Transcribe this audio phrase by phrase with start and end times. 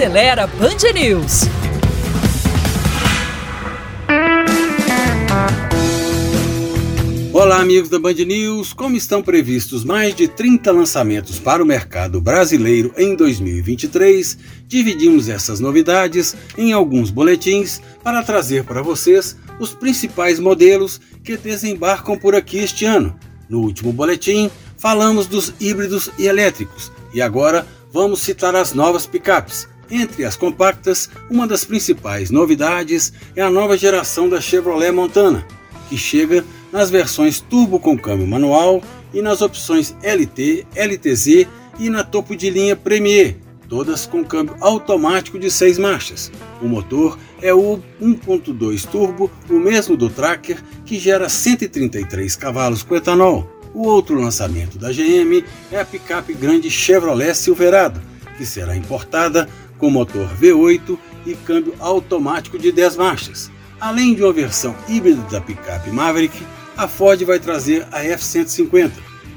[0.00, 1.42] Acelera Band News.
[7.34, 8.72] Olá, amigos da Band News.
[8.72, 15.60] Como estão previstos mais de 30 lançamentos para o mercado brasileiro em 2023, dividimos essas
[15.60, 22.56] novidades em alguns boletins para trazer para vocês os principais modelos que desembarcam por aqui
[22.56, 23.14] este ano.
[23.50, 29.68] No último boletim, falamos dos híbridos e elétricos e agora vamos citar as novas picapes.
[29.90, 35.44] Entre as compactas, uma das principais novidades é a nova geração da Chevrolet Montana,
[35.88, 38.80] que chega nas versões turbo com câmbio manual
[39.12, 41.46] e nas opções LT, LTZ
[41.80, 43.36] e na topo de linha Premier,
[43.68, 46.30] todas com câmbio automático de 6 marchas.
[46.62, 52.94] O motor é o 1.2 turbo, o mesmo do Tracker, que gera 133 cavalos com
[52.94, 53.48] etanol.
[53.74, 58.00] O outro lançamento da GM é a picape grande Chevrolet Silverado,
[58.36, 59.48] que será importada
[59.80, 63.50] com motor V8 e câmbio automático de 10 marchas.
[63.80, 66.36] Além de uma versão híbrida da picape Maverick,
[66.76, 68.92] a Ford vai trazer a F-150,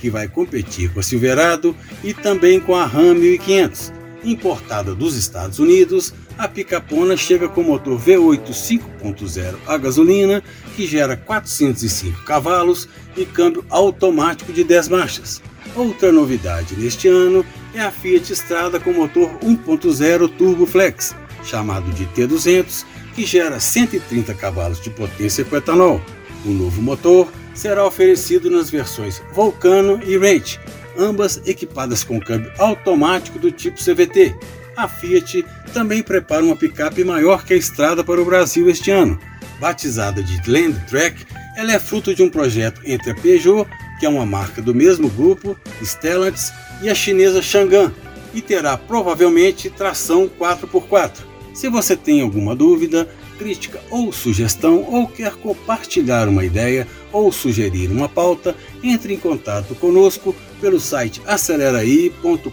[0.00, 3.92] que vai competir com a Silverado e também com a Ram 1500.
[4.24, 10.42] Importada dos Estados Unidos, a picapona chega com motor V8 5.0 a gasolina,
[10.76, 15.42] que gera 405 cavalos e câmbio automático de 10 marchas.
[15.74, 22.06] Outra novidade neste ano é a Fiat Strada com motor 1.0 Turbo Flex, chamado de
[22.06, 26.00] T200, que gera 130 cavalos de potência com etanol.
[26.44, 30.58] O novo motor será oferecido nas versões Vulcano e Range,
[30.96, 34.34] ambas equipadas com câmbio automático do tipo CVT.
[34.76, 39.18] A Fiat também prepara uma picape maior que a estrada para o Brasil este ano.
[39.58, 44.08] Batizada de Land Track, ela é fruto de um projeto entre a Peugeot, que é
[44.08, 47.92] uma marca do mesmo grupo, Stellantis, e a chinesa Chang'an,
[48.32, 51.28] e terá provavelmente tração 4x4.
[51.54, 57.90] Se você tem alguma dúvida, crítica ou sugestão ou quer compartilhar uma ideia ou sugerir
[57.90, 62.52] uma pauta, entre em contato conosco pelo site aceleraí.com.br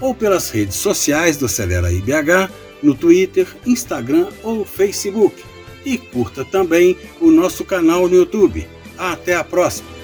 [0.00, 2.50] ou pelas redes sociais do Aceleraí BH,
[2.82, 5.42] no Twitter, Instagram ou Facebook.
[5.84, 8.66] E curta também o nosso canal no YouTube.
[8.98, 9.95] Até a próxima!